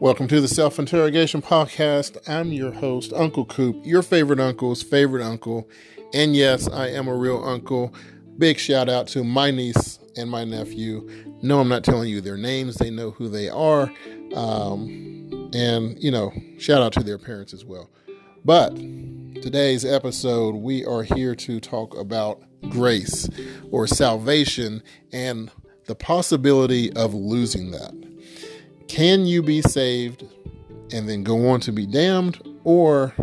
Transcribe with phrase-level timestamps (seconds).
[0.00, 2.16] Welcome to the Self Interrogation Podcast.
[2.26, 5.68] I'm your host, Uncle Coop, your favorite uncle's favorite uncle.
[6.14, 7.92] And yes, I am a real uncle.
[8.38, 11.06] Big shout out to my niece and my nephew.
[11.42, 13.92] No, I'm not telling you their names, they know who they are.
[14.34, 17.90] Um, and, you know, shout out to their parents as well.
[18.42, 18.74] But
[19.42, 23.28] today's episode, we are here to talk about grace
[23.70, 25.50] or salvation and
[25.84, 28.09] the possibility of losing that.
[28.90, 30.24] Can you be saved
[30.92, 32.42] and then go on to be damned?
[32.64, 33.14] Or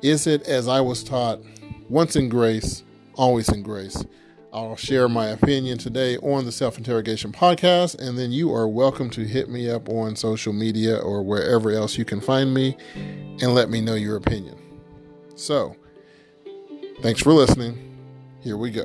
[0.00, 1.40] is it, as I was taught,
[1.88, 2.84] once in grace,
[3.14, 4.04] always in grace?
[4.52, 9.10] I'll share my opinion today on the Self Interrogation Podcast, and then you are welcome
[9.10, 13.56] to hit me up on social media or wherever else you can find me and
[13.56, 14.56] let me know your opinion.
[15.34, 15.74] So,
[17.00, 17.98] thanks for listening.
[18.40, 18.84] Here we go.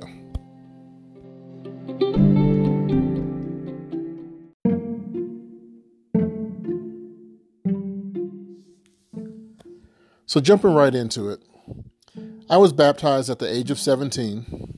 [10.27, 11.41] So, jumping right into it,
[12.49, 14.77] I was baptized at the age of 17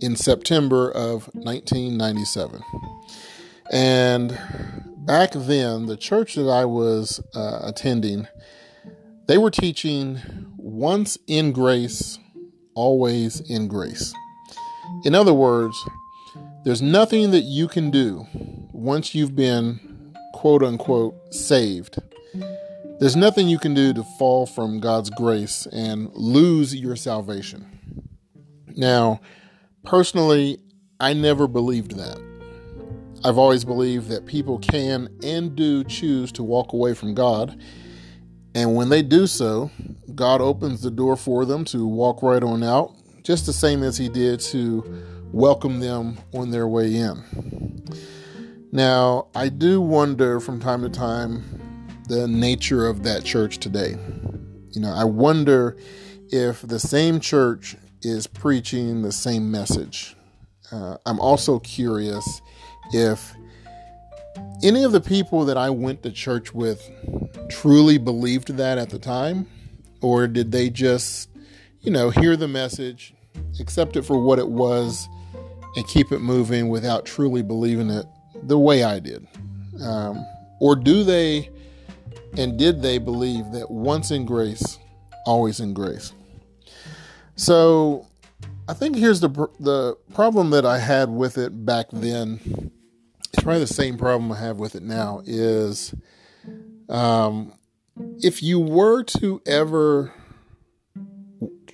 [0.00, 2.62] in September of 1997.
[3.70, 4.38] And
[4.96, 8.26] back then, the church that I was uh, attending,
[9.28, 10.18] they were teaching
[10.56, 12.18] once in grace,
[12.74, 14.14] always in grace.
[15.04, 15.76] In other words,
[16.64, 18.26] there's nothing that you can do
[18.72, 21.98] once you've been quote unquote saved
[22.98, 27.66] there's nothing you can do to fall from God's grace and lose your salvation.
[28.74, 29.20] Now,
[29.84, 30.58] personally,
[30.98, 32.18] I never believed that.
[33.22, 37.60] I've always believed that people can and do choose to walk away from God.
[38.54, 39.70] And when they do so,
[40.14, 43.98] God opens the door for them to walk right on out, just the same as
[43.98, 47.84] He did to welcome them on their way in.
[48.72, 51.65] Now, I do wonder from time to time
[52.06, 53.96] the nature of that church today.
[54.72, 55.76] You know, I wonder
[56.28, 60.16] if the same church is preaching the same message.
[60.70, 62.40] Uh, I'm also curious
[62.92, 63.34] if
[64.62, 66.90] any of the people that I went to church with
[67.48, 69.46] truly believed that at the time,
[70.00, 71.28] or did they just,
[71.80, 73.14] you know, hear the message,
[73.60, 75.08] accept it for what it was,
[75.76, 78.06] and keep it moving without truly believing it
[78.42, 79.26] the way I did?
[79.80, 80.24] Um,
[80.60, 81.50] or do they
[82.36, 84.78] and did they believe that once in grace,
[85.24, 86.12] always in grace?
[87.36, 88.06] So
[88.68, 89.28] I think here's the
[89.60, 92.70] the problem that I had with it back then.
[93.32, 95.22] It's probably the same problem I have with it now.
[95.24, 95.94] Is
[96.88, 97.52] um,
[98.22, 100.12] if you were to ever,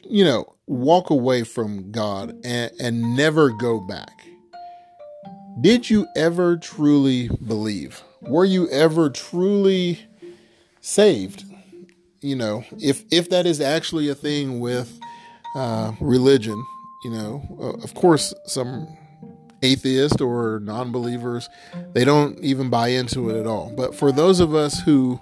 [0.04, 4.26] you know, walk away from God and, and never go back,
[5.60, 8.02] did you ever truly believe?
[8.22, 10.06] Were you ever truly
[10.82, 11.44] saved.
[12.20, 15.00] You know, if if that is actually a thing with
[15.56, 16.62] uh, religion,
[17.04, 18.86] you know, uh, of course, some
[19.62, 21.48] atheists or non-believers
[21.92, 23.72] they don't even buy into it at all.
[23.76, 25.20] But for those of us who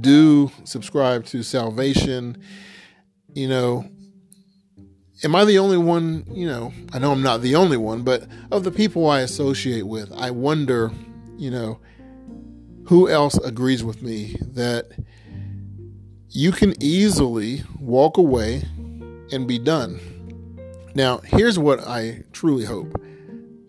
[0.00, 2.42] do subscribe to salvation,
[3.34, 3.88] you know,
[5.22, 6.24] am I the only one?
[6.30, 9.86] You know, I know I'm not the only one, but of the people I associate
[9.86, 10.90] with, I wonder,
[11.36, 11.78] you know,
[12.88, 14.92] who else agrees with me that
[16.30, 18.62] you can easily walk away
[19.30, 20.00] and be done?
[20.94, 22.98] Now, here's what I truly hope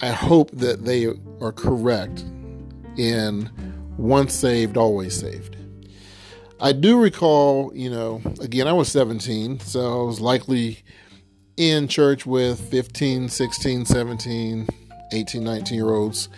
[0.01, 1.07] I hope that they
[1.41, 2.23] are correct
[2.97, 3.49] in
[3.97, 5.57] once saved, always saved.
[6.61, 10.79] I do recall, you know, again, I was 17, so I was likely
[11.57, 14.67] in church with 15, 16, 17,
[15.11, 16.29] 18, 19 year olds.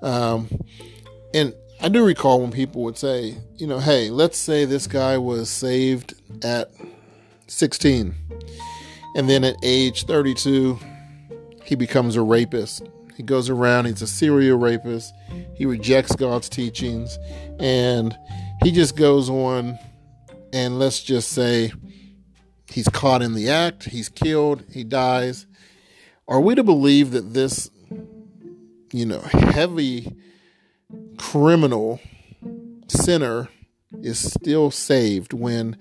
[0.00, 0.48] Um,
[1.34, 5.16] and I do recall when people would say, you know, hey, let's say this guy
[5.16, 6.12] was saved
[6.44, 6.70] at
[7.46, 8.14] 16,
[9.16, 10.78] and then at age 32,
[11.64, 12.86] he becomes a rapist.
[13.16, 15.14] He goes around, he's a serial rapist,
[15.54, 17.18] he rejects God's teachings,
[17.58, 18.14] and
[18.62, 19.78] he just goes on,
[20.52, 21.72] and let's just say
[22.66, 25.46] he's caught in the act, he's killed, he dies.
[26.28, 27.70] Are we to believe that this,
[28.92, 30.14] you know, heavy
[31.20, 32.00] criminal
[32.88, 33.48] sinner
[34.02, 35.76] is still saved when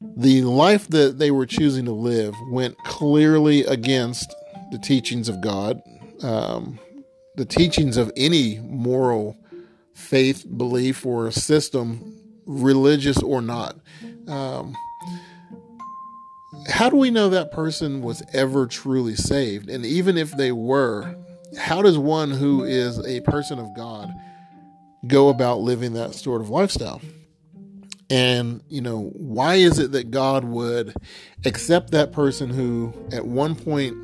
[0.00, 4.32] the life that they were choosing to live went clearly against
[4.70, 5.82] the teachings of God,
[6.22, 6.78] um,
[7.34, 9.36] the teachings of any moral
[9.94, 12.16] faith, belief, or system,
[12.46, 13.78] religious or not.
[14.28, 14.76] Um,
[16.68, 19.68] how do we know that person was ever truly saved?
[19.68, 21.16] And even if they were,
[21.58, 24.10] how does one who is a person of God
[25.06, 27.00] go about living that sort of lifestyle.
[28.08, 30.94] And, you know, why is it that God would
[31.44, 33.96] accept that person who at one point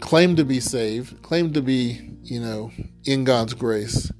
[0.00, 2.70] claimed to be saved, claimed to be, you know,
[3.04, 4.10] in God's grace,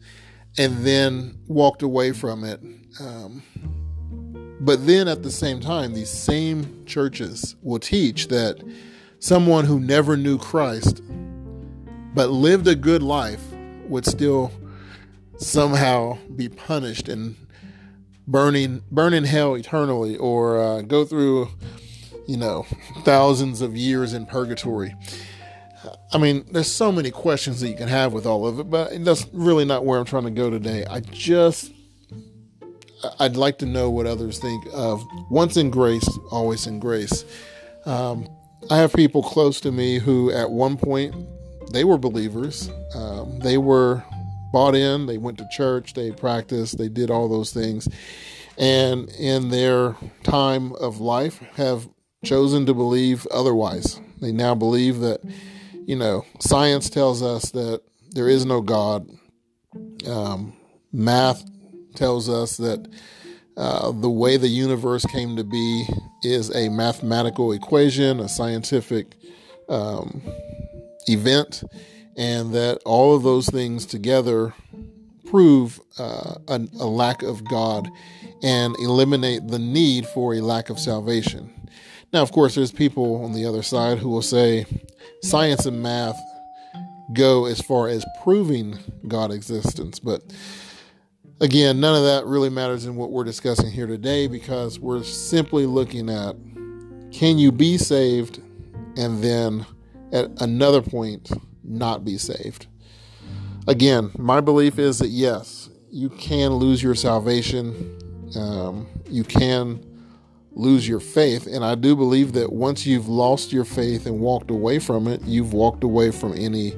[0.58, 2.60] and then walked away from it?
[3.00, 3.42] Um,
[4.60, 8.62] but then at the same time, these same churches will teach that
[9.18, 11.00] someone who never knew Christ
[12.14, 13.42] but lived a good life
[13.88, 14.52] would still
[15.38, 17.36] somehow be punished and
[18.26, 21.48] burning burn in hell eternally or uh, go through
[22.26, 22.64] you know
[23.04, 24.94] thousands of years in purgatory.
[26.12, 29.04] I mean there's so many questions that you can have with all of it but
[29.04, 30.84] that's really not where i'm trying to go today.
[30.88, 31.72] I just
[33.18, 37.24] i'd like to know what others think of once in grace always in grace.
[37.86, 38.28] Um,
[38.70, 41.14] i have people close to me who at one point
[41.72, 44.04] they were believers um, they were
[44.52, 47.88] bought in, they went to church, they practiced, they did all those things.
[48.58, 51.88] And in their time of life, have
[52.24, 54.00] chosen to believe otherwise.
[54.20, 55.20] They now believe that,
[55.86, 59.08] you know, science tells us that there is no God.
[60.06, 60.54] Um,
[60.92, 61.44] math
[61.94, 62.86] tells us that
[63.56, 65.86] uh, the way the universe came to be
[66.22, 69.16] is a mathematical equation, a scientific
[69.68, 70.22] um,
[71.08, 71.62] event
[72.16, 74.54] and that all of those things together
[75.26, 77.88] prove uh, a, a lack of God
[78.42, 81.52] and eliminate the need for a lack of salvation.
[82.12, 84.66] Now, of course, there's people on the other side who will say
[85.22, 86.20] science and math
[87.12, 90.22] go as far as proving God existence, but
[91.40, 95.66] again, none of that really matters in what we're discussing here today because we're simply
[95.66, 96.36] looking at
[97.12, 98.40] can you be saved
[98.96, 99.66] and then
[100.12, 101.30] at another point
[101.62, 102.66] not be saved.
[103.66, 107.98] Again, my belief is that yes, you can lose your salvation,
[108.36, 109.84] um, you can
[110.52, 114.50] lose your faith, and I do believe that once you've lost your faith and walked
[114.50, 116.74] away from it, you've walked away from any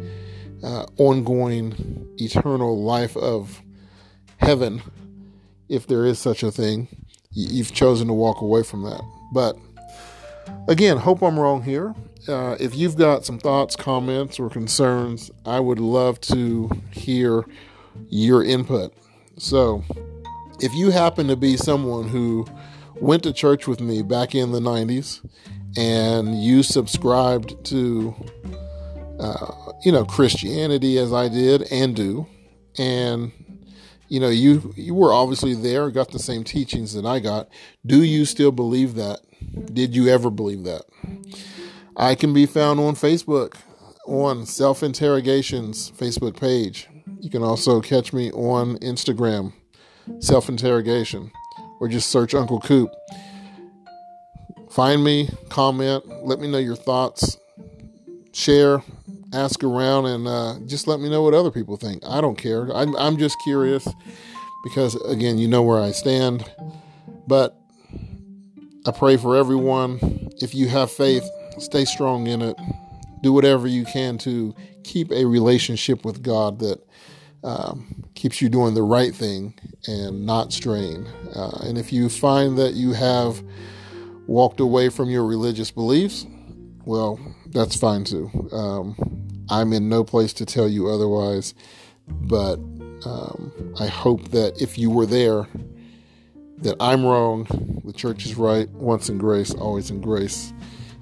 [0.63, 3.63] uh, ongoing eternal life of
[4.39, 4.83] heaven,
[5.69, 6.89] if there is such a thing.
[7.31, 9.01] You've chosen to walk away from that.
[9.33, 9.57] But
[10.69, 11.95] again, hope I'm wrong here
[12.29, 17.45] uh, if you've got some thoughts, comments, or concerns, I would love to hear
[18.09, 18.95] your input.
[19.39, 19.85] So,
[20.61, 22.47] if you happen to be someone who
[22.97, 25.21] went to church with me back in the 90s
[25.77, 28.15] and you subscribed to,
[29.19, 32.27] uh, you know, Christianity as I did and do,
[32.79, 33.33] and
[34.09, 37.49] you know you you were obviously there got the same teachings that i got
[37.87, 39.21] do you still believe that
[39.73, 40.83] did you ever believe that
[41.97, 43.55] I can be found on Facebook
[44.07, 46.89] on Self Interrogations Facebook page.
[47.21, 49.53] You can also catch me on Instagram,
[50.21, 51.31] Self Interrogation,
[51.81, 52.91] or just search Uncle Coop.
[54.71, 57.37] Find me, comment, let me know your thoughts,
[58.33, 58.83] share,
[59.35, 62.03] ask around, and uh, just let me know what other people think.
[62.07, 62.75] I don't care.
[62.75, 63.87] I'm, I'm just curious
[64.65, 66.51] because, again, you know where I stand.
[67.27, 67.55] But
[68.87, 69.99] I pray for everyone.
[70.41, 71.29] If you have faith,
[71.59, 72.57] stay strong in it.
[73.23, 76.85] Do whatever you can to keep a relationship with God that
[77.45, 79.55] um, keeps you doing the right thing
[79.87, 81.07] and not straying.
[81.35, 83.43] Uh, and if you find that you have
[84.27, 86.27] walked away from your religious beliefs,
[86.85, 87.19] well,
[87.49, 88.31] that's fine too.
[88.53, 88.97] Um,
[89.51, 91.55] I'm in no place to tell you otherwise,
[92.09, 92.57] but
[93.05, 95.47] um, I hope that if you were there,
[96.59, 100.53] that I'm wrong, the church is right, once in grace, always in grace.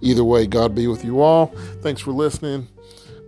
[0.00, 1.46] Either way, God be with you all.
[1.82, 2.68] Thanks for listening.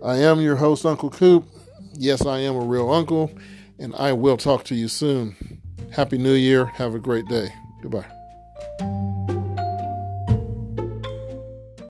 [0.03, 1.45] I am your host, Uncle Coop.
[1.93, 3.31] Yes, I am a real uncle,
[3.79, 5.61] and I will talk to you soon.
[5.91, 6.65] Happy New Year.
[6.65, 7.49] Have a great day.
[7.81, 8.22] Goodbye.